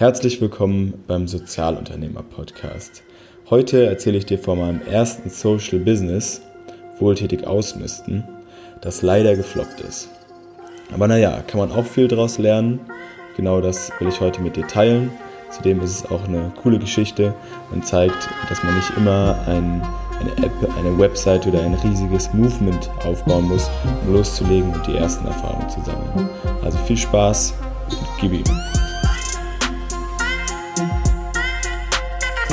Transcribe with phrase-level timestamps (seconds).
[0.00, 3.02] Herzlich willkommen beim Sozialunternehmer Podcast.
[3.50, 6.40] Heute erzähle ich dir von meinem ersten Social Business,
[6.98, 8.24] wohltätig ausmisten,
[8.80, 10.08] das leider gefloppt ist.
[10.90, 12.80] Aber naja, kann man auch viel daraus lernen.
[13.36, 15.10] Genau das will ich heute mit dir teilen.
[15.50, 17.34] Zudem ist es auch eine coole Geschichte
[17.70, 19.86] und zeigt, dass man nicht immer ein,
[20.18, 23.68] eine App, eine Website oder ein riesiges Movement aufbauen muss,
[24.06, 26.30] um loszulegen und die ersten Erfahrungen zu sammeln.
[26.62, 27.52] Also viel Spaß
[27.90, 28.79] und gib ihm.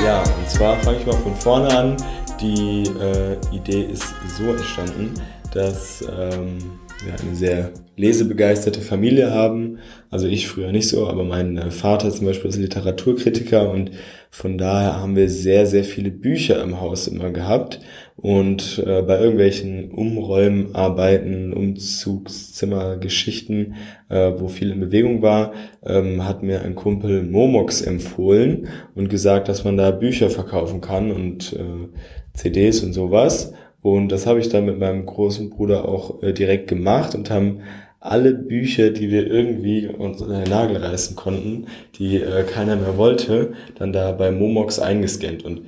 [0.08, 1.98] Ja, und zwar fange ich mal von vorne an.
[2.40, 4.06] Die äh, Idee ist
[4.38, 5.14] so entstanden,
[5.54, 6.60] dass ähm,
[7.04, 9.80] wir eine sehr lesebegeisterte Familie haben.
[10.10, 13.92] Also ich früher nicht so, aber mein äh, Vater zum Beispiel ist Literaturkritiker und
[14.38, 17.80] von daher haben wir sehr, sehr viele Bücher im Haus immer gehabt.
[18.18, 23.74] Und äh, bei irgendwelchen Umräumarbeiten, Umzugszimmergeschichten,
[24.10, 29.50] äh, wo viel in Bewegung war, ähm, hat mir ein Kumpel Momox empfohlen und gesagt,
[29.50, 31.88] dass man da Bücher verkaufen kann und äh,
[32.36, 33.54] CDs und sowas.
[33.82, 37.62] Und das habe ich dann mit meinem großen Bruder auch äh, direkt gemacht und haben
[38.00, 41.66] alle Bücher, die wir irgendwie uns unter den Nagel reißen konnten,
[41.98, 45.44] die äh, keiner mehr wollte, dann da bei Momox eingescannt.
[45.44, 45.62] Und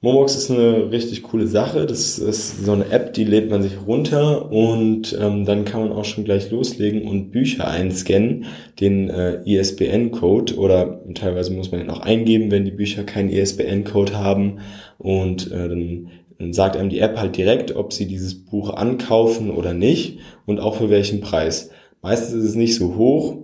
[0.00, 1.84] Momox ist eine richtig coole Sache.
[1.84, 5.92] Das ist so eine App, die lädt man sich runter und ähm, dann kann man
[5.92, 8.44] auch schon gleich loslegen und Bücher einscannen,
[8.78, 14.16] den äh, ISBN-Code oder teilweise muss man den auch eingeben, wenn die Bücher keinen ISBN-Code
[14.16, 14.60] haben
[14.98, 19.50] und äh, dann dann sagt einem die App halt direkt, ob sie dieses Buch ankaufen
[19.50, 21.70] oder nicht und auch für welchen Preis.
[22.00, 23.38] Meistens ist es nicht so hoch,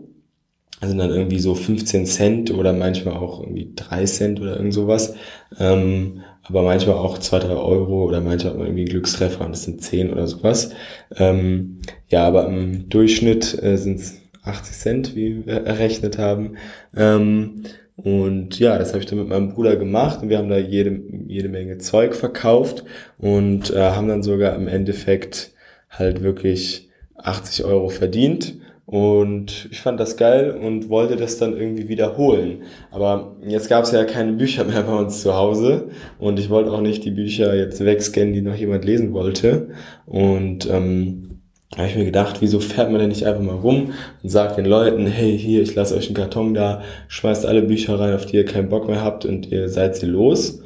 [0.81, 5.15] also dann irgendwie so 15 Cent oder manchmal auch irgendwie 3 Cent oder irgend sowas.
[5.59, 9.83] Ähm, aber manchmal auch 2, 3 Euro oder manchmal irgendwie ein Glückstreffer und das sind
[9.83, 10.71] 10 oder sowas.
[11.17, 16.57] Ähm, ja, aber im Durchschnitt äh, sind es 80 Cent, wie wir errechnet haben.
[16.95, 17.63] Ähm,
[17.97, 21.01] und ja, das habe ich dann mit meinem Bruder gemacht und wir haben da jede,
[21.29, 22.85] jede Menge Zeug verkauft
[23.19, 25.53] und äh, haben dann sogar im Endeffekt
[25.91, 28.57] halt wirklich 80 Euro verdient.
[28.87, 32.65] Und ich fand das geil und wollte das dann irgendwie wiederholen.
[32.91, 35.89] Aber jetzt gab es ja keine Bücher mehr bei uns zu Hause
[36.19, 39.69] und ich wollte auch nicht die Bücher jetzt wegscannen, die noch jemand lesen wollte.
[40.05, 41.34] Und ähm,
[41.75, 43.93] da habe ich mir gedacht, wieso fährt man denn nicht einfach mal rum
[44.23, 47.99] und sagt den Leuten, hey, hier, ich lasse euch einen Karton da, schmeißt alle Bücher
[47.99, 50.63] rein, auf die ihr keinen Bock mehr habt und ihr seid sie los.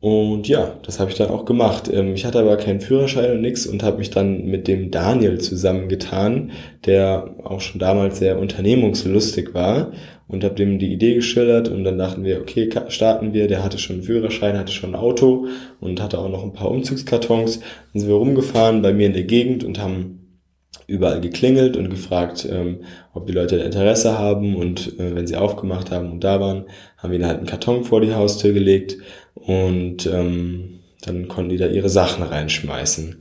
[0.00, 1.90] Und ja, das habe ich dann auch gemacht.
[1.92, 5.40] Ähm, ich hatte aber keinen Führerschein und nix und habe mich dann mit dem Daniel
[5.40, 6.52] zusammengetan,
[6.86, 9.90] der auch schon damals sehr unternehmungslustig war
[10.28, 13.48] und habe dem die Idee geschildert und dann dachten wir, okay, starten wir.
[13.48, 15.46] Der hatte schon einen Führerschein, hatte schon ein Auto
[15.80, 17.58] und hatte auch noch ein paar Umzugskartons.
[17.58, 20.17] Dann sind wir rumgefahren bei mir in der Gegend und haben
[20.88, 22.80] überall geklingelt und gefragt, ähm,
[23.12, 26.64] ob die Leute Interesse haben und äh, wenn sie aufgemacht haben und da waren,
[26.96, 28.96] haben wir ihnen halt einen Karton vor die Haustür gelegt
[29.34, 33.20] und ähm, dann konnten die da ihre Sachen reinschmeißen.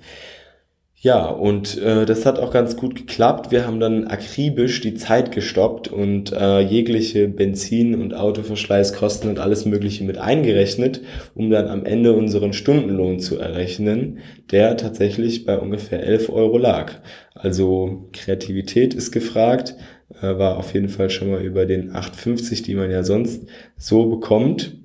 [1.00, 3.52] Ja, und äh, das hat auch ganz gut geklappt.
[3.52, 9.66] Wir haben dann akribisch die Zeit gestoppt und äh, jegliche Benzin- und Autoverschleißkosten und alles
[9.68, 11.02] Mögliche mit eingerechnet,
[11.36, 14.20] um dann am Ende unseren Stundenlohn zu errechnen,
[14.50, 16.94] der tatsächlich bei ungefähr 11 Euro lag.
[17.36, 19.76] Also Kreativität ist gefragt,
[20.20, 23.48] äh, war auf jeden Fall schon mal über den 8,50, die man ja sonst
[23.78, 24.76] so bekommt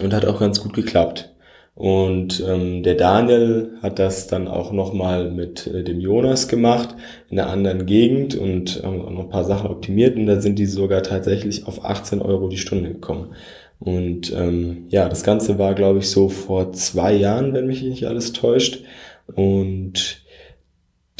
[0.00, 1.32] und hat auch ganz gut geklappt.
[1.74, 6.94] Und ähm, der Daniel hat das dann auch nochmal mit äh, dem Jonas gemacht
[7.30, 10.58] in einer anderen Gegend und haben auch noch ein paar Sachen optimiert und da sind
[10.58, 13.34] die sogar tatsächlich auf 18 Euro die Stunde gekommen.
[13.78, 18.06] Und ähm, ja, das Ganze war, glaube ich, so vor zwei Jahren, wenn mich nicht
[18.06, 18.84] alles täuscht.
[19.34, 20.22] Und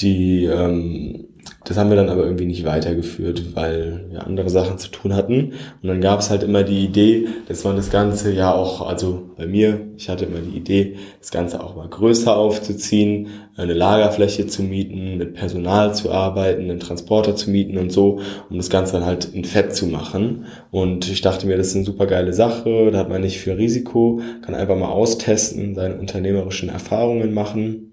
[0.01, 1.30] die ähm,
[1.65, 5.53] das haben wir dann aber irgendwie nicht weitergeführt, weil wir andere Sachen zu tun hatten.
[5.83, 9.31] Und dann gab es halt immer die Idee, dass man das Ganze ja auch, also
[9.37, 14.47] bei mir, ich hatte immer die Idee, das Ganze auch mal größer aufzuziehen, eine Lagerfläche
[14.47, 18.95] zu mieten, mit Personal zu arbeiten, einen Transporter zu mieten und so, um das Ganze
[18.95, 20.47] dann halt in Fett zu machen.
[20.71, 23.53] Und ich dachte mir, das ist eine super geile Sache, da hat man nicht viel
[23.53, 27.90] Risiko, kann einfach mal austesten, seine unternehmerischen Erfahrungen machen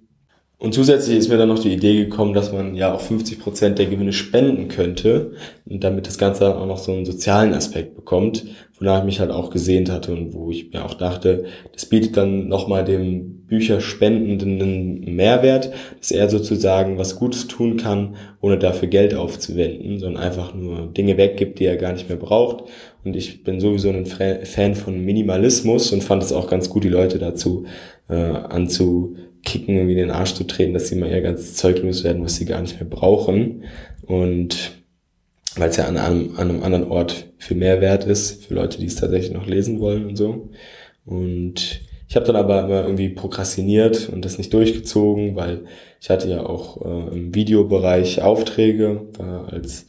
[0.60, 3.78] und zusätzlich ist mir dann noch die Idee gekommen, dass man ja auch 50 Prozent
[3.78, 5.34] der Gewinne spenden könnte
[5.70, 8.46] damit das Ganze auch noch so einen sozialen Aspekt bekommt,
[8.80, 12.16] wonach ich mich halt auch gesehnt hatte und wo ich mir auch dachte, das bietet
[12.16, 18.88] dann nochmal dem Bücherspendenden einen Mehrwert, dass er sozusagen was Gutes tun kann, ohne dafür
[18.88, 22.66] Geld aufzuwenden, sondern einfach nur Dinge weggibt, die er gar nicht mehr braucht.
[23.04, 26.90] Und ich bin sowieso ein Fan von Minimalismus und fand es auch ganz gut, die
[26.90, 27.66] Leute dazu
[28.10, 31.82] äh, anzu kicken, irgendwie in den Arsch zu treten, dass sie mal ihr ganzes Zeug
[31.82, 33.64] loswerden, was sie gar nicht mehr brauchen.
[34.06, 34.74] Und
[35.56, 38.80] weil es ja an einem, an einem anderen Ort viel mehr wert ist, für Leute,
[38.80, 40.50] die es tatsächlich noch lesen wollen und so.
[41.06, 45.66] Und ich habe dann aber immer irgendwie prokrastiniert und das nicht durchgezogen, weil
[46.00, 49.88] ich hatte ja auch äh, im Videobereich Aufträge, war als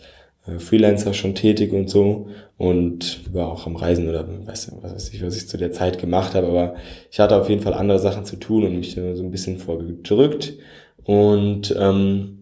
[0.59, 2.29] Freelancer schon tätig und so.
[2.57, 5.99] Und war auch am Reisen oder weiß, was weiß ich, was ich zu der Zeit
[5.99, 6.75] gemacht habe, aber
[7.11, 10.55] ich hatte auf jeden Fall andere Sachen zu tun und mich so ein bisschen vorgedrückt.
[11.05, 12.38] Und ähm,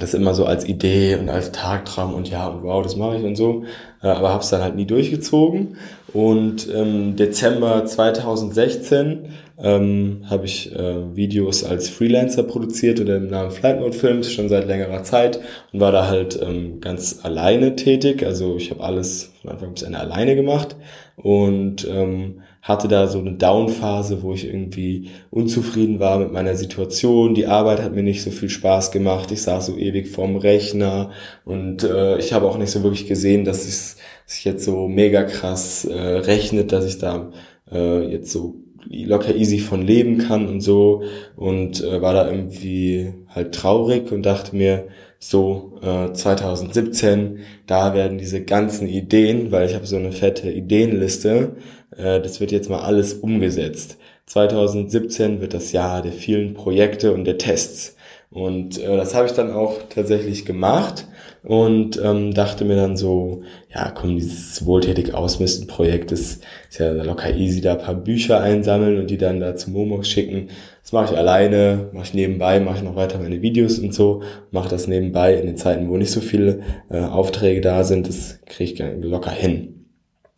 [0.00, 3.24] das immer so als Idee und als Tagtraum und ja und wow, das mache ich
[3.24, 3.64] und so,
[4.02, 5.76] äh, aber habe es dann halt nie durchgezogen.
[6.12, 13.50] Und ähm, Dezember 2016 ähm, habe ich äh, Videos als Freelancer produziert unter dem Namen
[13.50, 15.40] Flight Mode Films schon seit längerer Zeit
[15.72, 18.24] und war da halt ähm, ganz alleine tätig.
[18.24, 20.76] Also ich habe alles von Anfang bis Ende alleine gemacht
[21.16, 27.34] und ähm, hatte da so eine Down-Phase, wo ich irgendwie unzufrieden war mit meiner Situation.
[27.34, 29.32] Die Arbeit hat mir nicht so viel Spaß gemacht.
[29.32, 31.10] Ich saß so ewig vorm Rechner
[31.44, 35.24] und äh, ich habe auch nicht so wirklich gesehen, dass es sich jetzt so mega
[35.24, 37.32] krass äh, rechnet, dass ich da
[37.70, 38.54] äh, jetzt so
[38.88, 41.02] locker easy von leben kann und so
[41.36, 44.86] und äh, war da irgendwie halt traurig und dachte mir,
[45.18, 51.54] so äh, 2017, da werden diese ganzen Ideen, weil ich habe so eine fette Ideenliste,
[51.96, 53.98] das wird jetzt mal alles umgesetzt.
[54.26, 57.96] 2017 wird das Jahr der vielen Projekte und der Tests.
[58.30, 61.06] Und äh, das habe ich dann auch tatsächlich gemacht
[61.42, 63.42] und ähm, dachte mir dann so,
[63.74, 68.40] ja komm, dieses wohltätig ausmisten Projekt ist, ist ja locker easy, da ein paar Bücher
[68.40, 70.48] einsammeln und die dann da zu Momox schicken.
[70.82, 74.22] Das mache ich alleine, mache ich nebenbei, mache ich noch weiter meine Videos und so,
[74.50, 76.60] mache das nebenbei in den Zeiten, wo nicht so viele
[76.90, 79.81] äh, Aufträge da sind, das kriege ich locker hin.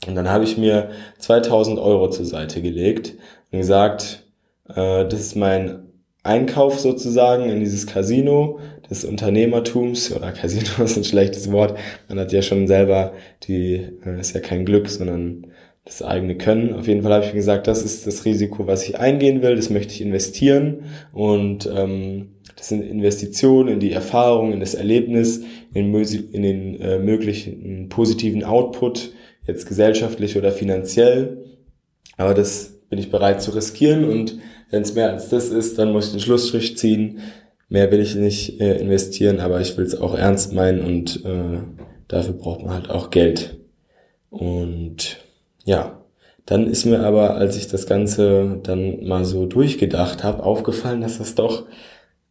[0.07, 3.15] Und dann habe ich mir 2000 Euro zur Seite gelegt
[3.51, 4.25] und gesagt,
[4.69, 5.85] äh, das ist mein
[6.23, 8.59] Einkauf sozusagen in dieses Casino
[8.89, 11.79] des Unternehmertums oder Casino ist ein schlechtes Wort.
[12.09, 13.13] Man hat ja schon selber
[13.47, 13.75] die,
[14.05, 15.47] äh, ist ja kein Glück, sondern
[15.85, 16.75] das eigene Können.
[16.75, 19.55] Auf jeden Fall habe ich mir gesagt, das ist das Risiko, was ich eingehen will,
[19.55, 25.43] das möchte ich investieren und ähm, das sind Investitionen in die Erfahrung, in das Erlebnis,
[25.75, 29.13] in, in den äh, möglichen positiven Output,
[29.47, 31.45] jetzt gesellschaftlich oder finanziell.
[32.17, 34.39] Aber das bin ich bereit zu riskieren und
[34.71, 37.21] wenn es mehr als das ist, dann muss ich den Schlussstrich ziehen.
[37.69, 41.59] Mehr will ich nicht äh, investieren, aber ich will es auch ernst meinen und äh,
[42.09, 43.59] dafür braucht man halt auch Geld.
[44.31, 45.19] Und
[45.65, 46.01] ja,
[46.47, 51.19] dann ist mir aber, als ich das Ganze dann mal so durchgedacht habe, aufgefallen, dass
[51.19, 51.67] das doch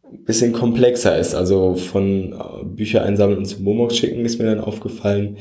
[0.04, 1.34] ein bisschen komplexer ist.
[1.34, 5.38] Also von äh, Bücher einsammeln und zu Momox schicken ist mir dann aufgefallen,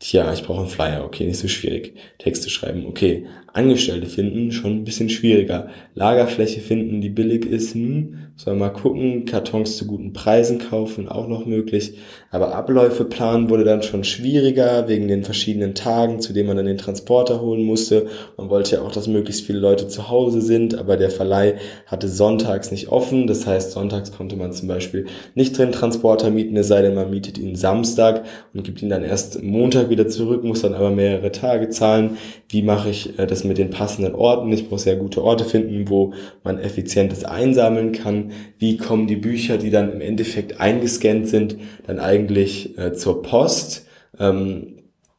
[0.00, 1.94] Tja, ich brauche einen Flyer, okay, nicht so schwierig.
[2.18, 3.26] Texte schreiben, okay.
[3.52, 5.68] Angestellte finden, schon ein bisschen schwieriger.
[5.94, 9.24] Lagerfläche finden, die billig ist, hm, soll mal gucken.
[9.24, 11.98] Kartons zu guten Preisen kaufen, auch noch möglich.
[12.30, 16.66] Aber Abläufe planen wurde dann schon schwieriger, wegen den verschiedenen Tagen, zu denen man dann
[16.66, 18.06] den Transporter holen musste.
[18.36, 21.56] Man wollte ja auch, dass möglichst viele Leute zu Hause sind, aber der Verleih
[21.86, 23.26] hatte sonntags nicht offen.
[23.26, 27.10] Das heißt, sonntags konnte man zum Beispiel nicht den Transporter mieten, es sei denn, man
[27.10, 28.24] mietet ihn Samstag
[28.54, 32.16] und gibt ihn dann erst Montag wieder zurück, muss dann aber mehrere Tage zahlen.
[32.48, 34.52] Wie mache ich äh, das mit den passenden Orten?
[34.52, 36.12] Ich muss sehr gute Orte finden, wo
[36.44, 38.32] man effizientes einsammeln kann.
[38.58, 41.56] Wie kommen die Bücher, die dann im Endeffekt eingescannt sind,
[41.86, 43.86] dann eigentlich äh, zur Post?
[44.18, 44.76] Ähm,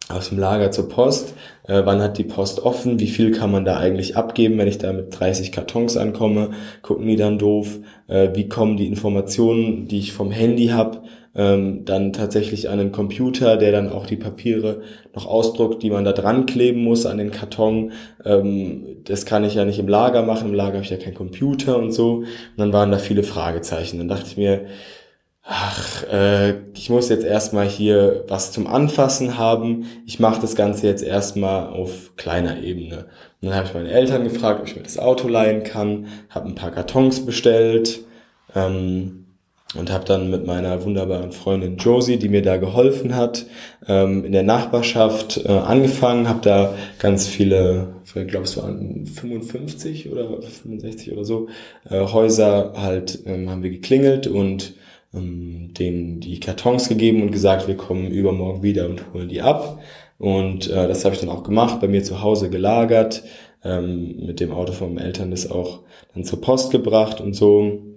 [0.09, 1.33] aus dem Lager zur Post.
[1.68, 3.00] Äh, wann hat die Post offen?
[3.00, 6.51] Wie viel kann man da eigentlich abgeben, wenn ich da mit 30 Kartons ankomme?
[6.81, 7.79] Gucken die dann doof?
[8.07, 11.01] Äh, wie kommen die Informationen, die ich vom Handy habe,
[11.33, 14.81] ähm, dann tatsächlich an den Computer, der dann auch die Papiere
[15.15, 17.93] noch ausdruckt, die man da dran kleben muss an den Karton.
[18.25, 20.50] Ähm, das kann ich ja nicht im Lager machen.
[20.50, 22.15] Im Lager habe ich ja keinen Computer und so.
[22.17, 23.97] Und dann waren da viele Fragezeichen.
[23.97, 24.65] Dann dachte ich mir,
[25.43, 29.85] ach, äh, ich muss jetzt erstmal hier was zum Anfassen haben.
[30.05, 33.05] Ich mache das Ganze jetzt erstmal auf kleiner Ebene.
[33.41, 36.50] Und dann habe ich meine Eltern gefragt, ob ich mir das Auto leihen kann, habe
[36.50, 38.01] ein paar Kartons bestellt.
[38.53, 39.21] Ähm,
[39.75, 43.46] und habe dann mit meiner wunderbaren Freundin Josie, die mir da geholfen hat,
[43.88, 50.12] ähm, in der Nachbarschaft äh, angefangen, habe da ganz viele, ich glaube es waren 55
[50.12, 51.48] oder 65 oder so,
[51.90, 54.74] äh, Häuser halt ähm, haben wir geklingelt und
[55.13, 59.82] ähm, denen die Kartons gegeben und gesagt, wir kommen übermorgen wieder und holen die ab.
[60.18, 63.24] Und äh, das habe ich dann auch gemacht, bei mir zu Hause gelagert,
[63.63, 65.80] ähm, mit dem Auto von meinen Eltern das auch
[66.13, 67.90] dann zur Post gebracht und so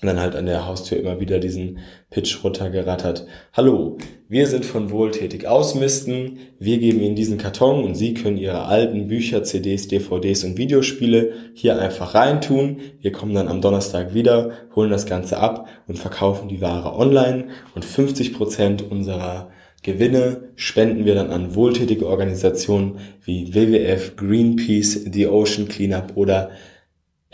[0.00, 1.78] und dann halt an der Haustür immer wieder diesen
[2.10, 3.26] Pitch runtergerattert.
[3.52, 3.98] Hallo,
[4.28, 6.38] wir sind von Wohltätig Ausmisten.
[6.58, 11.32] Wir geben Ihnen diesen Karton und Sie können Ihre alten Bücher, CDs, DVDs und Videospiele
[11.54, 12.80] hier einfach reintun.
[13.00, 17.48] Wir kommen dann am Donnerstag wieder, holen das Ganze ab und verkaufen die Ware online
[17.74, 19.50] und 50 Prozent unserer
[19.84, 26.50] Gewinne spenden wir dann an wohltätige Organisationen wie WWF, Greenpeace, The Ocean Cleanup oder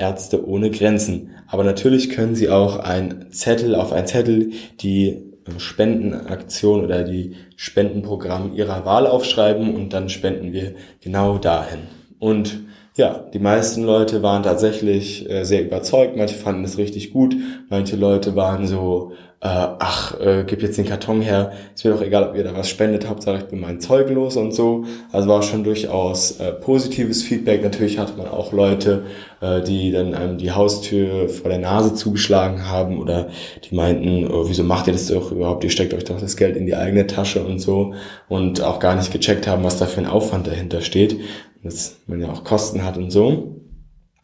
[0.00, 1.30] Ärzte ohne Grenzen.
[1.46, 8.54] Aber natürlich können Sie auch ein Zettel auf ein Zettel die Spendenaktion oder die Spendenprogramm
[8.54, 11.80] Ihrer Wahl aufschreiben und dann spenden wir genau dahin.
[12.18, 12.60] Und
[12.96, 17.36] ja, die meisten Leute waren tatsächlich äh, sehr überzeugt, manche fanden es richtig gut,
[17.68, 22.02] manche Leute waren so, äh, ach, äh, gib jetzt den Karton her, ist mir doch
[22.02, 24.84] egal, ob ihr da was spendet, Hauptsache ich bin mein Zeug los und so.
[25.12, 27.62] Also war schon durchaus äh, positives Feedback.
[27.62, 29.04] Natürlich hatte man auch Leute,
[29.40, 33.28] äh, die dann einem die Haustür vor der Nase zugeschlagen haben oder
[33.64, 36.56] die meinten, oh, wieso macht ihr das doch überhaupt, ihr steckt euch doch das Geld
[36.56, 37.94] in die eigene Tasche und so
[38.28, 41.18] und auch gar nicht gecheckt haben, was da für ein Aufwand dahinter steht,
[41.62, 43.56] dass man ja auch Kosten hat und so.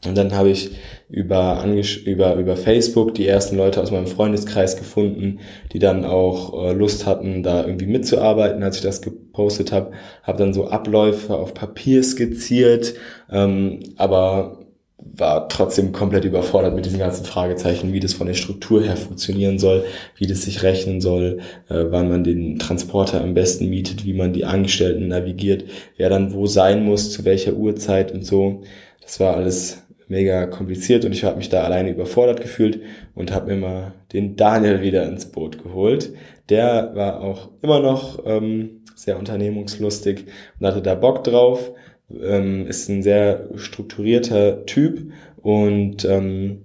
[0.05, 0.77] Und dann habe ich
[1.09, 1.65] über,
[2.05, 5.41] über, über Facebook die ersten Leute aus meinem Freundeskreis gefunden,
[5.73, 9.93] die dann auch äh, Lust hatten, da irgendwie mitzuarbeiten, als ich das gepostet habe.
[10.23, 12.95] Habe dann so Abläufe auf Papier skizziert,
[13.31, 14.66] ähm, aber
[14.99, 19.59] war trotzdem komplett überfordert mit diesen ganzen Fragezeichen, wie das von der Struktur her funktionieren
[19.59, 19.85] soll,
[20.17, 24.33] wie das sich rechnen soll, äh, wann man den Transporter am besten mietet, wie man
[24.33, 25.65] die Angestellten navigiert,
[25.97, 28.63] wer dann wo sein muss, zu welcher Uhrzeit und so.
[29.03, 32.81] Das war alles mega kompliziert und ich habe mich da alleine überfordert gefühlt
[33.15, 36.13] und habe mal den Daniel wieder ins Boot geholt.
[36.49, 40.27] Der war auch immer noch ähm, sehr unternehmungslustig
[40.59, 41.73] und hatte da Bock drauf,
[42.11, 46.63] ähm, ist ein sehr strukturierter Typ und ähm,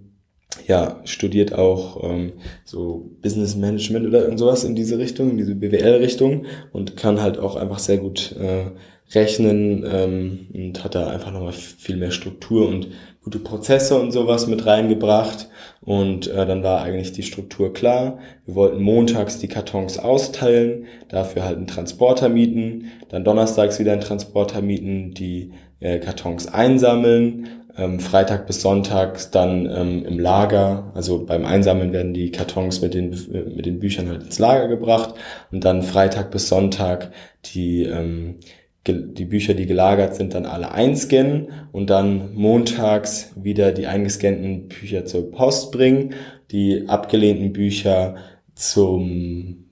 [0.67, 2.33] ja, studiert auch ähm,
[2.65, 7.39] so Business Management oder irgend sowas in diese Richtung, in diese BWL-Richtung und kann halt
[7.39, 8.65] auch einfach sehr gut äh,
[9.13, 12.89] rechnen ähm, und hat da einfach nochmal viel mehr Struktur und
[13.23, 15.47] gute Prozesse und sowas mit reingebracht.
[15.81, 18.19] Und äh, dann war eigentlich die Struktur klar.
[18.45, 24.01] Wir wollten montags die Kartons austeilen, dafür halt einen Transporter mieten, dann donnerstags wieder einen
[24.01, 27.47] Transporter mieten, die äh, Kartons einsammeln,
[27.77, 32.93] ähm, Freitag bis Sonntag dann ähm, im Lager, also beim Einsammeln werden die Kartons mit
[32.93, 33.09] den,
[33.55, 35.15] mit den Büchern halt ins Lager gebracht
[35.51, 37.11] und dann Freitag bis Sonntag
[37.45, 38.35] die ähm,
[38.87, 45.05] die Bücher, die gelagert sind, dann alle einscannen und dann montags wieder die eingescannten Bücher
[45.05, 46.15] zur Post bringen,
[46.51, 48.15] die abgelehnten Bücher
[48.55, 49.65] zum,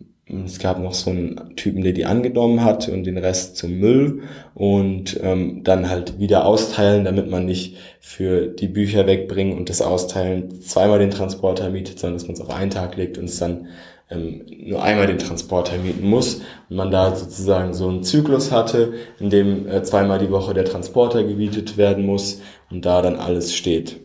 [0.46, 4.22] es gab noch so einen Typen, der die angenommen hat und den Rest zum Müll
[4.54, 9.82] und ähm, dann halt wieder austeilen, damit man nicht für die Bücher wegbringen und das
[9.82, 13.40] Austeilen zweimal den Transporter mietet, sondern dass man es auf einen Tag legt und es
[13.40, 13.68] dann
[14.10, 18.94] ähm, nur einmal den Transporter mieten muss und man da sozusagen so einen Zyklus hatte,
[19.20, 23.54] in dem äh, zweimal die Woche der Transporter gemietet werden muss und da dann alles
[23.56, 24.00] steht.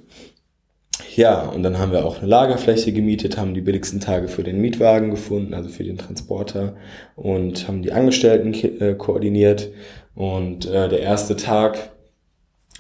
[1.17, 4.61] Ja, und dann haben wir auch eine Lagerfläche gemietet, haben die billigsten Tage für den
[4.61, 6.77] Mietwagen gefunden, also für den Transporter
[7.17, 9.71] und haben die Angestellten äh, koordiniert.
[10.15, 11.94] Und äh, der erste Tag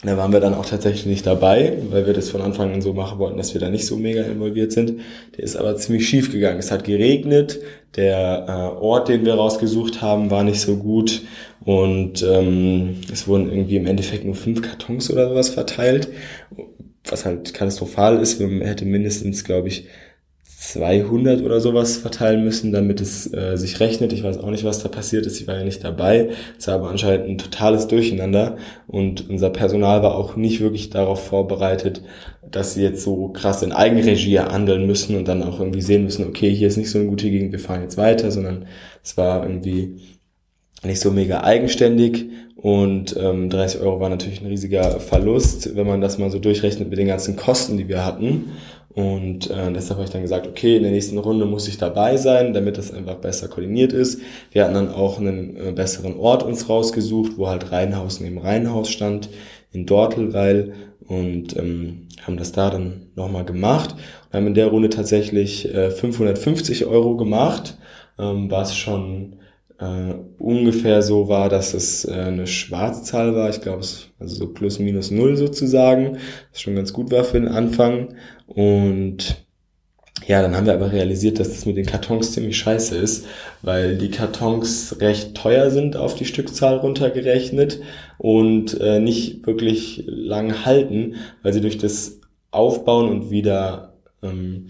[0.06, 2.92] da waren wir dann auch tatsächlich nicht dabei, weil wir das von Anfang an so
[2.92, 5.00] machen wollten, dass wir da nicht so mega involviert sind.
[5.36, 6.58] Der ist aber ziemlich schief gegangen.
[6.58, 7.60] Es hat geregnet,
[7.96, 11.22] der äh, Ort, den wir rausgesucht haben, war nicht so gut
[11.64, 16.08] und ähm, es wurden irgendwie im Endeffekt nur fünf Kartons oder sowas verteilt,
[17.08, 18.40] was halt katastrophal ist.
[18.40, 19.86] Man hätte mindestens, glaube ich,
[20.72, 24.12] 200 oder sowas verteilen müssen, damit es äh, sich rechnet.
[24.12, 25.40] Ich weiß auch nicht, was da passiert ist.
[25.40, 26.30] Ich war ja nicht dabei.
[26.58, 28.56] Es war aber anscheinend ein totales Durcheinander
[28.86, 32.02] und unser Personal war auch nicht wirklich darauf vorbereitet,
[32.50, 36.26] dass sie jetzt so krass in Eigenregie handeln müssen und dann auch irgendwie sehen müssen,
[36.26, 38.66] okay, hier ist nicht so eine gute Gegend, wir fahren jetzt weiter, sondern
[39.02, 40.00] es war irgendwie
[40.82, 46.00] nicht so mega eigenständig und ähm, 30 Euro war natürlich ein riesiger Verlust, wenn man
[46.00, 48.52] das mal so durchrechnet mit den ganzen Kosten, die wir hatten.
[48.94, 52.16] Und äh, deshalb habe ich dann gesagt, okay, in der nächsten Runde muss ich dabei
[52.16, 54.20] sein, damit das einfach besser koordiniert ist.
[54.52, 58.90] Wir hatten dann auch einen äh, besseren Ort uns rausgesucht, wo halt Reihenhaus neben Reihenhaus
[58.90, 59.30] stand,
[59.72, 60.74] in Dortelweil
[61.08, 63.96] und ähm, haben das da dann nochmal gemacht.
[64.26, 67.76] Und haben in der Runde tatsächlich äh, 550 Euro gemacht,
[68.18, 69.40] ähm, was schon
[69.78, 73.50] äh, ungefähr so war, dass es äh, eine Schwarzzahl war.
[73.50, 76.18] Ich glaube, es also so plus minus null sozusagen,
[76.52, 78.14] was schon ganz gut war für den Anfang.
[78.46, 79.44] Und
[80.26, 83.26] ja, dann haben wir aber realisiert, dass das mit den Kartons ziemlich scheiße ist,
[83.62, 87.80] weil die Kartons recht teuer sind auf die Stückzahl runtergerechnet
[88.18, 92.20] und äh, nicht wirklich lang halten, weil sie durch das
[92.52, 94.68] Aufbauen und wieder ähm,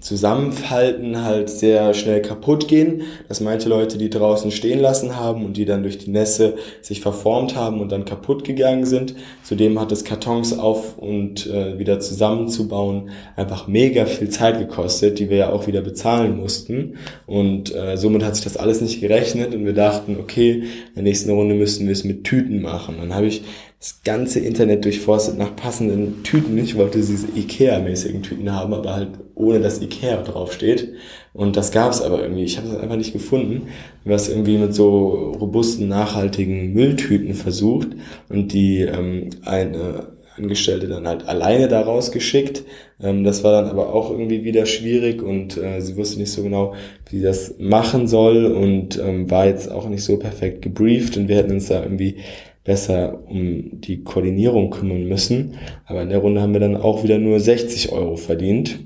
[0.00, 3.02] Zusammenfalten halt sehr schnell kaputt gehen.
[3.28, 7.00] dass manche Leute die draußen stehen lassen haben und die dann durch die Nässe sich
[7.00, 9.14] verformt haben und dann kaputt gegangen sind.
[9.42, 15.30] Zudem hat es Kartons auf und äh, wieder zusammenzubauen einfach mega viel Zeit gekostet, die
[15.30, 16.94] wir ja auch wieder bezahlen mussten.
[17.26, 21.02] Und äh, somit hat sich das alles nicht gerechnet und wir dachten, okay, in der
[21.04, 22.96] nächsten Runde müssen wir es mit Tüten machen.
[22.98, 23.42] Dann habe ich
[23.78, 26.56] das ganze Internet durchforstet nach passenden Tüten.
[26.56, 30.94] Ich wollte diese Ikea-mäßigen Tüten haben, aber halt ohne dass Ikea draufsteht.
[31.34, 32.44] Und das gab es aber irgendwie.
[32.44, 33.68] Ich habe es einfach nicht gefunden.
[34.04, 37.88] Was irgendwie mit so robusten, nachhaltigen Mülltüten versucht
[38.28, 42.64] und die ähm, eine Angestellte dann halt alleine da rausgeschickt.
[43.00, 46.42] Ähm, das war dann aber auch irgendwie wieder schwierig und äh, sie wusste nicht so
[46.42, 46.74] genau,
[47.10, 51.28] wie sie das machen soll und ähm, war jetzt auch nicht so perfekt gebrieft und
[51.28, 52.16] wir hätten uns da irgendwie
[52.64, 55.58] besser um die Koordinierung kümmern müssen.
[55.86, 58.78] Aber in der Runde haben wir dann auch wieder nur 60 Euro verdient.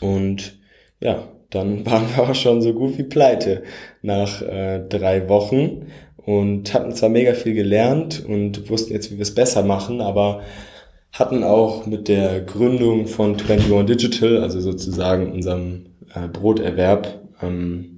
[0.00, 0.58] Und
[1.00, 3.62] ja, dann waren wir auch schon so gut wie pleite
[4.02, 5.86] nach äh, drei Wochen
[6.16, 10.42] und hatten zwar mega viel gelernt und wussten jetzt, wie wir es besser machen, aber
[11.12, 17.93] hatten auch mit der Gründung von 21 Digital, also sozusagen unserem äh, Broterwerb, ähm,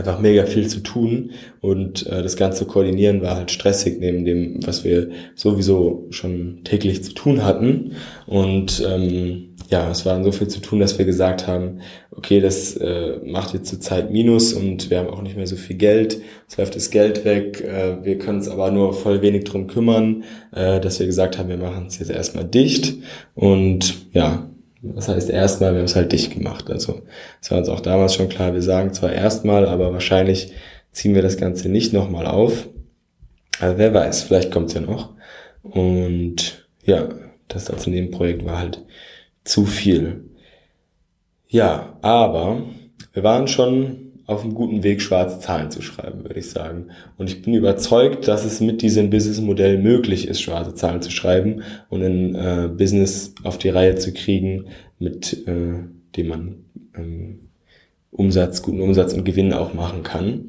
[0.00, 1.30] einfach mega viel zu tun.
[1.60, 7.04] Und äh, das ganze Koordinieren war halt stressig neben dem, was wir sowieso schon täglich
[7.04, 7.92] zu tun hatten.
[8.26, 11.80] Und ähm, ja, es war so viel zu tun, dass wir gesagt haben,
[12.10, 15.54] okay, das äh, macht jetzt zur Zeit Minus und wir haben auch nicht mehr so
[15.54, 19.44] viel Geld, es läuft das Geld weg, äh, wir können uns aber nur voll wenig
[19.44, 22.94] drum kümmern, äh, dass wir gesagt haben, wir machen es jetzt erstmal dicht.
[23.36, 24.49] Und ja,
[24.82, 26.70] das heißt erstmal, wir haben es halt dicht gemacht.
[26.70, 27.02] Also
[27.40, 30.52] es war uns auch damals schon klar, wir sagen zwar erstmal, aber wahrscheinlich
[30.92, 32.68] ziehen wir das Ganze nicht nochmal auf.
[33.60, 35.10] Aber wer weiß, vielleicht kommt es ja noch.
[35.62, 37.08] Und ja,
[37.48, 38.82] das als Nebenprojekt war halt
[39.44, 40.24] zu viel.
[41.48, 42.62] Ja, aber
[43.12, 46.88] wir waren schon auf einem guten Weg, schwarze Zahlen zu schreiben, würde ich sagen.
[47.18, 51.62] Und ich bin überzeugt, dass es mit diesem Businessmodell möglich ist, schwarze Zahlen zu schreiben
[51.88, 54.66] und ein äh, Business auf die Reihe zu kriegen,
[54.98, 55.74] mit äh,
[56.16, 56.64] dem man
[56.96, 57.48] ähm,
[58.12, 60.48] Umsatz, guten Umsatz und Gewinn auch machen kann.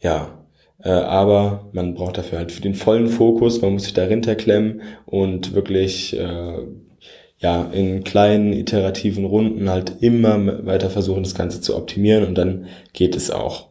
[0.00, 0.44] Ja,
[0.82, 4.82] äh, aber man braucht dafür halt für den vollen Fokus, man muss sich dahinter klemmen
[5.06, 6.58] und wirklich äh,
[7.38, 12.66] ja, in kleinen iterativen Runden halt immer weiter versuchen, das Ganze zu optimieren und dann
[12.92, 13.68] geht es auch.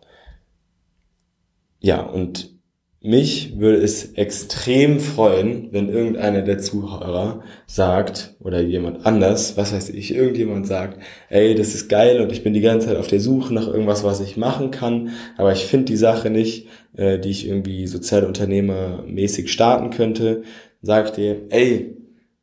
[1.79, 2.57] Ja, und
[3.01, 9.89] mich würde es extrem freuen, wenn irgendeiner der Zuhörer sagt oder jemand anders, was weiß
[9.89, 10.99] ich, irgendjemand sagt,
[11.29, 14.03] ey, das ist geil und ich bin die ganze Zeit auf der Suche nach irgendwas,
[14.03, 19.51] was ich machen kann, aber ich finde die Sache nicht, äh, die ich irgendwie sozialunternehmermäßig
[19.51, 20.43] starten könnte,
[20.81, 21.97] sagt ihr, ey,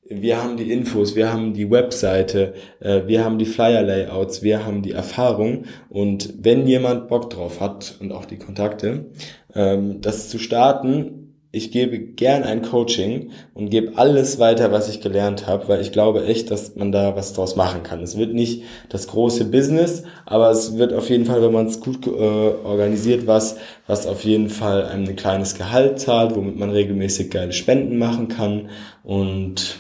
[0.08, 4.82] wir haben die Infos, wir haben die Webseite, äh, wir haben die Flyer-Layouts, wir haben
[4.82, 9.06] die Erfahrung und wenn jemand Bock drauf hat und auch die Kontakte,
[9.54, 11.20] ähm, das zu starten,
[11.52, 15.92] ich gebe gern ein Coaching und gebe alles weiter, was ich gelernt habe, weil ich
[15.92, 18.02] glaube echt, dass man da was draus machen kann.
[18.02, 21.78] Es wird nicht das große Business, aber es wird auf jeden Fall, wenn man es
[21.78, 26.70] gut äh, organisiert, was, was auf jeden Fall einem ein kleines Gehalt zahlt, womit man
[26.70, 28.68] regelmäßig geile Spenden machen kann
[29.04, 29.78] und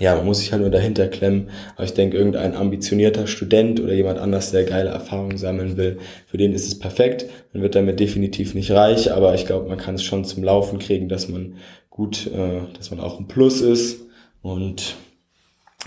[0.00, 1.50] ja, man muss sich halt nur dahinter klemmen.
[1.76, 6.38] Aber ich denke, irgendein ambitionierter Student oder jemand anders, der geile Erfahrungen sammeln will, für
[6.38, 7.26] den ist es perfekt.
[7.52, 10.78] Man wird damit definitiv nicht reich, aber ich glaube, man kann es schon zum Laufen
[10.78, 11.56] kriegen, dass man
[11.90, 14.00] gut, äh, dass man auch ein Plus ist.
[14.40, 14.96] Und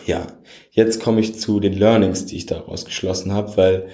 [0.05, 0.27] ja,
[0.71, 3.87] jetzt komme ich zu den Learnings, die ich daraus geschlossen habe, weil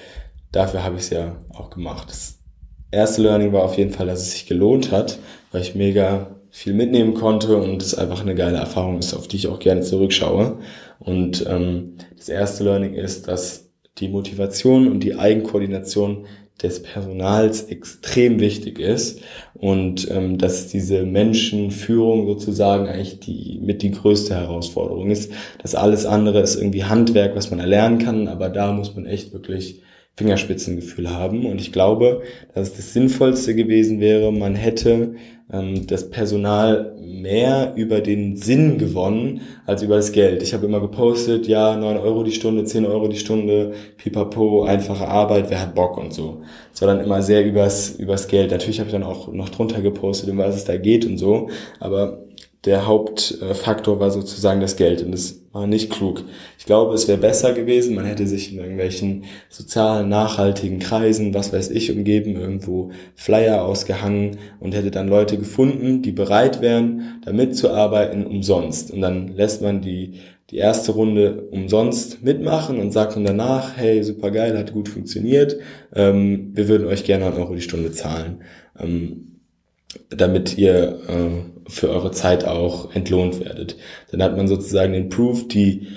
[0.52, 2.10] dafür habe ich es ja auch gemacht.
[2.10, 2.40] Das
[2.92, 5.18] erste Learning war auf jeden Fall, dass es sich gelohnt hat,
[5.54, 9.38] weil ich mega viel mitnehmen konnte und es einfach eine geile Erfahrung ist, auf die
[9.38, 10.58] ich auch gerne zurückschaue.
[11.00, 16.26] Und ähm, das erste Learning ist, dass die Motivation und die Eigenkoordination
[16.62, 19.22] des Personals extrem wichtig ist
[19.54, 25.32] und ähm, dass diese Menschenführung sozusagen eigentlich die mit die größte Herausforderung ist.
[25.62, 29.32] Das alles andere ist irgendwie Handwerk, was man erlernen kann, aber da muss man echt
[29.32, 29.82] wirklich
[30.18, 31.46] Fingerspitzengefühl haben.
[31.46, 35.16] Und ich glaube, dass es das Sinnvollste gewesen wäre, man hätte
[35.52, 40.44] ähm, das Personal mehr über den Sinn gewonnen als über das Geld.
[40.44, 45.08] Ich habe immer gepostet, ja, neun Euro die Stunde, zehn Euro die Stunde, pipapo, einfache
[45.08, 46.42] Arbeit, wer hat Bock und so.
[46.74, 48.52] Es war dann immer sehr übers, übers Geld.
[48.52, 51.50] Natürlich habe ich dann auch noch drunter gepostet, um was es da geht und so.
[51.80, 52.20] Aber
[52.66, 56.26] der Hauptfaktor war sozusagen das Geld und das war nicht klug.
[56.58, 61.54] Ich glaube, es wäre besser gewesen, man hätte sich in irgendwelchen sozialen, nachhaltigen Kreisen, was
[61.54, 67.32] weiß ich, umgeben, irgendwo Flyer ausgehangen und hätte dann Leute gefunden, die bereit wären, da
[67.32, 68.92] mitzuarbeiten, umsonst.
[68.92, 70.20] Und dann lässt man die,
[70.50, 75.58] die erste Runde umsonst mitmachen und sagt dann danach, hey, super geil, hat gut funktioniert,
[75.96, 78.42] ähm, wir würden euch gerne einen Euro die Stunde zahlen.
[78.78, 79.26] Ähm,
[80.10, 83.78] damit ihr äh, für eure Zeit auch entlohnt werdet.
[84.12, 85.88] Dann hat man sozusagen den Proof, die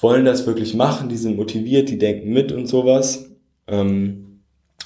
[0.00, 3.30] wollen das wirklich machen, die sind motiviert, die denken mit und sowas.
[3.66, 4.23] Ähm,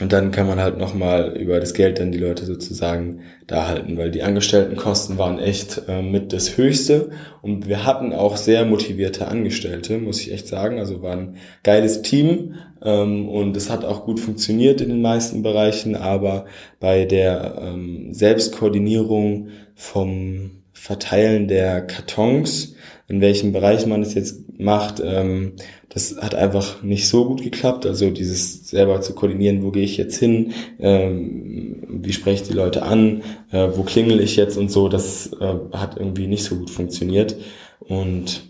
[0.00, 3.96] und dann kann man halt nochmal über das Geld dann die Leute sozusagen da halten,
[3.96, 7.10] weil die Angestelltenkosten waren echt äh, mit das Höchste.
[7.42, 10.78] Und wir hatten auch sehr motivierte Angestellte, muss ich echt sagen.
[10.78, 15.42] Also war ein geiles Team ähm, und es hat auch gut funktioniert in den meisten
[15.42, 15.96] Bereichen.
[15.96, 16.44] Aber
[16.78, 22.76] bei der ähm, Selbstkoordinierung vom Verteilen der Kartons,
[23.08, 25.54] in welchem Bereich man es jetzt macht, ähm,
[25.88, 27.86] das hat einfach nicht so gut geklappt.
[27.86, 32.54] Also dieses selber zu koordinieren, wo gehe ich jetzt hin, ähm, wie spreche ich die
[32.54, 33.22] Leute an,
[33.52, 37.36] äh, wo klingel ich jetzt und so, das äh, hat irgendwie nicht so gut funktioniert.
[37.80, 38.42] Und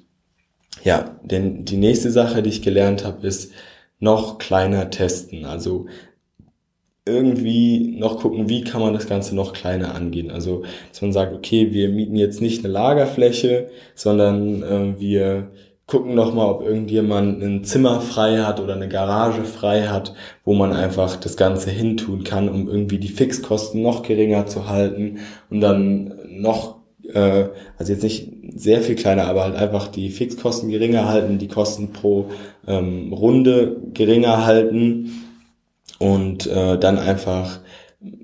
[0.84, 3.52] ja, denn die nächste Sache, die ich gelernt habe, ist
[4.00, 5.44] noch kleiner testen.
[5.44, 5.86] Also
[7.04, 10.30] irgendwie noch gucken, wie kann man das Ganze noch kleiner angehen.
[10.30, 15.50] Also, dass man sagt, okay, wir mieten jetzt nicht eine Lagerfläche, sondern äh, wir
[15.88, 20.52] gucken noch mal, ob irgendjemand ein Zimmer frei hat oder eine Garage frei hat, wo
[20.52, 25.62] man einfach das Ganze hintun kann, um irgendwie die Fixkosten noch geringer zu halten und
[25.62, 26.76] dann noch,
[27.12, 27.46] äh,
[27.78, 31.90] also jetzt nicht sehr viel kleiner, aber halt einfach die Fixkosten geringer halten, die Kosten
[31.92, 32.26] pro
[32.66, 35.24] ähm, Runde geringer halten
[35.98, 37.60] und äh, dann einfach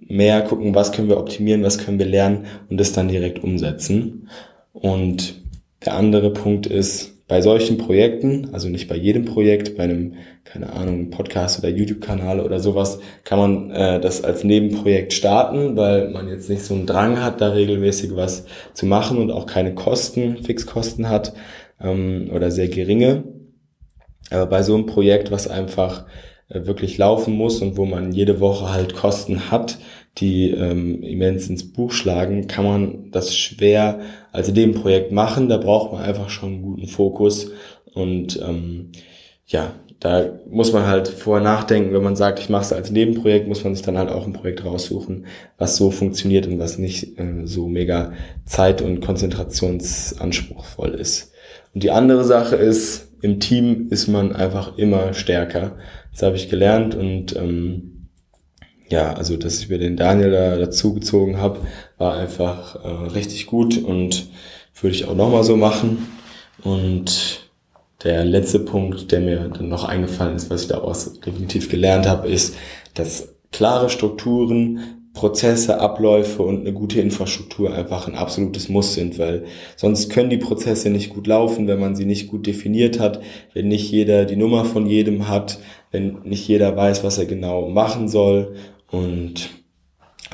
[0.07, 4.29] mehr gucken, was können wir optimieren, was können wir lernen und das dann direkt umsetzen.
[4.75, 5.37] Und
[5.83, 10.73] der andere Punkt ist, bei solchen Projekten, also nicht bei jedem Projekt, bei einem, keine
[10.73, 16.29] Ahnung, Podcast oder YouTube-Kanal oder sowas, kann man äh, das als Nebenprojekt starten, weil man
[16.29, 20.43] jetzt nicht so einen Drang hat, da regelmäßig was zu machen und auch keine Kosten,
[20.43, 21.33] Fixkosten hat
[21.81, 23.25] ähm, oder sehr geringe.
[24.31, 26.05] Aber bei so einem Projekt, was einfach
[26.49, 29.79] äh, wirklich laufen muss und wo man jede Woche halt Kosten hat,
[30.19, 34.01] die ähm, immens ins Buch schlagen, kann man das schwer
[34.33, 35.49] als Projekt machen.
[35.49, 37.51] Da braucht man einfach schon einen guten Fokus
[37.95, 38.93] und ähm,
[39.47, 43.49] ja, da muss man halt vorher nachdenken, wenn man sagt, ich mache es als Nebenprojekt,
[43.49, 47.19] muss man sich dann halt auch ein Projekt raussuchen, was so funktioniert und was nicht
[47.19, 48.13] äh, so mega
[48.45, 51.33] zeit- und konzentrationsanspruchsvoll ist.
[51.73, 55.77] Und die andere Sache ist, im Team ist man einfach immer stärker.
[56.13, 57.94] Das habe ich gelernt und ähm,
[58.89, 61.61] ja, also dass ich mir den Daniel da dazu gezogen habe,
[61.99, 64.29] war einfach äh, richtig gut und
[64.81, 66.09] würde ich auch nochmal so machen.
[66.63, 67.51] Und
[68.03, 72.29] der letzte Punkt, der mir dann noch eingefallen ist, was ich daraus definitiv gelernt habe,
[72.29, 72.57] ist,
[72.95, 74.81] dass klare Strukturen
[75.15, 79.45] Prozesse, Abläufe und eine gute Infrastruktur einfach ein absolutes Muss sind, weil
[79.77, 83.21] sonst können die Prozesse nicht gut laufen, wenn man sie nicht gut definiert hat,
[83.55, 85.61] wenn nicht jeder die Nummer von jedem hat,
[85.93, 88.57] wenn nicht jeder weiß, was er genau machen soll
[88.95, 89.51] und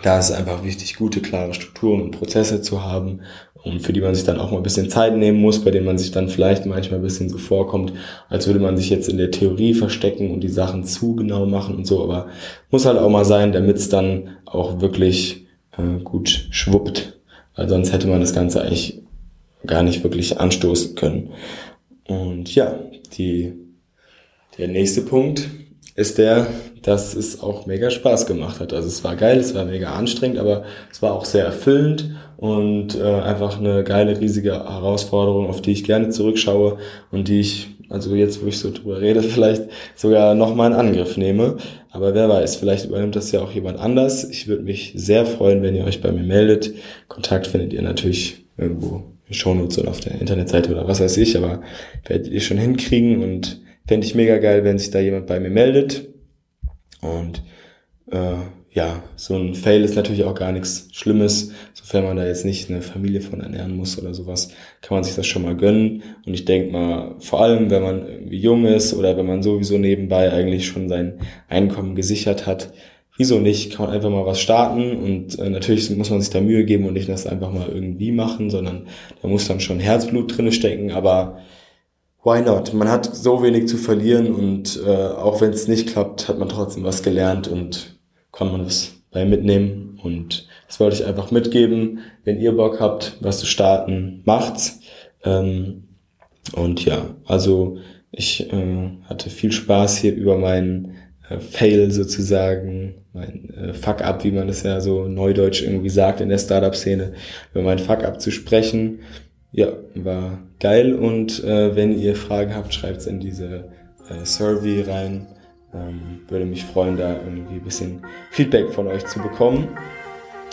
[0.03, 3.21] da ist es einfach wichtig, gute, klare Strukturen und Prozesse zu haben
[3.63, 5.87] und für die man sich dann auch mal ein bisschen Zeit nehmen muss, bei denen
[5.87, 7.93] man sich dann vielleicht manchmal ein bisschen so vorkommt,
[8.29, 11.77] als würde man sich jetzt in der Theorie verstecken und die Sachen zu genau machen
[11.77, 12.29] und so, aber
[12.71, 15.47] muss halt auch mal sein, damit es dann auch wirklich
[15.77, 17.19] äh, gut schwuppt,
[17.57, 19.03] weil sonst hätte man das Ganze eigentlich
[19.67, 21.31] gar nicht wirklich anstoßen können.
[22.09, 22.79] Und ja,
[23.17, 23.53] die,
[24.57, 25.49] der nächste Punkt
[26.01, 26.47] ist der,
[26.83, 28.73] dass es auch mega Spaß gemacht hat.
[28.73, 32.99] Also es war geil, es war mega anstrengend, aber es war auch sehr erfüllend und
[32.99, 36.79] äh, einfach eine geile, riesige Herausforderung, auf die ich gerne zurückschaue
[37.11, 41.19] und die ich, also jetzt, wo ich so drüber rede, vielleicht sogar nochmal in Angriff
[41.19, 41.59] nehme.
[41.91, 44.25] Aber wer weiß, vielleicht übernimmt das ja auch jemand anders.
[44.25, 46.73] Ich würde mich sehr freuen, wenn ihr euch bei mir meldet.
[47.09, 51.37] Kontakt findet ihr natürlich irgendwo in Shownotes und auf der Internetseite oder was weiß ich,
[51.37, 51.61] aber
[52.07, 55.51] werdet ihr schon hinkriegen und fände ich mega geil, wenn sich da jemand bei mir
[55.51, 56.11] meldet.
[57.01, 57.43] Und
[58.13, 58.37] äh,
[58.73, 62.71] ja, so ein Fail ist natürlich auch gar nichts Schlimmes, sofern man da jetzt nicht
[62.71, 66.05] eine Familie von ernähren muss oder sowas, kann man sich das schon mal gönnen.
[66.25, 69.77] Und ich denke mal, vor allem, wenn man irgendwie jung ist oder wenn man sowieso
[69.77, 72.73] nebenbei eigentlich schon sein Einkommen gesichert hat,
[73.17, 73.75] wieso nicht?
[73.75, 76.87] Kann man einfach mal was starten und äh, natürlich muss man sich da Mühe geben
[76.87, 78.87] und nicht das einfach mal irgendwie machen, sondern
[79.21, 81.41] da muss dann schon Herzblut drinne stecken, aber
[82.23, 82.73] why not?
[82.75, 86.49] Man hat so wenig zu verlieren und äh, auch wenn es nicht klappt, hat man
[86.49, 87.99] trotzdem was gelernt und
[88.33, 92.01] kann man was bei mitnehmen und das wollte ich einfach mitgeben.
[92.25, 94.81] Wenn ihr Bock habt, was zu starten, macht's.
[95.25, 95.89] Ähm,
[96.55, 97.79] und ja, also
[98.13, 100.95] ich äh, hatte viel Spaß hier über meinen
[101.29, 106.29] äh, Fail sozusagen, mein äh, Fuck-up, wie man das ja so neudeutsch irgendwie sagt in
[106.29, 107.15] der Startup-Szene,
[107.53, 109.01] über meinen Fuck-up zu sprechen.
[109.53, 113.65] Ja, war geil und äh, wenn ihr Fragen habt, schreibt's in diese
[114.09, 115.27] äh, Survey rein.
[115.75, 119.69] Ähm, würde mich freuen, da irgendwie ein bisschen Feedback von euch zu bekommen.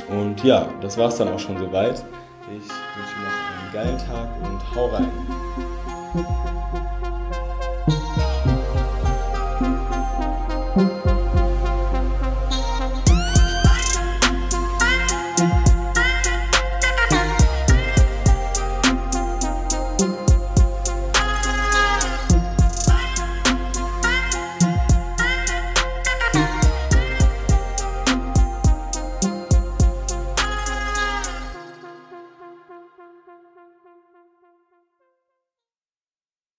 [0.10, 2.04] Und ja, das war's dann auch schon soweit.
[2.50, 6.56] Ich wünsche noch einen geilen Tag und hau rein.